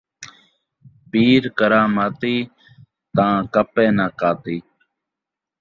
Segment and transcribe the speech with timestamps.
[1.09, 2.37] پیر کراماتی،
[3.15, 4.57] تاں کپے ناں کاتی